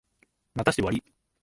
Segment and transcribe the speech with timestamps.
[0.55, 1.03] 待たせてわりい。